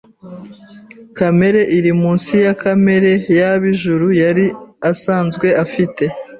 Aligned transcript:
kamere 1.17 1.61
iri 1.77 1.91
munsi 2.01 2.33
ya 2.45 2.53
kamere 2.61 3.11
y’ab’ijuru 3.39 4.07
yari 4.21 4.45
asanzwe 4.91 5.47
afite. 5.63 6.03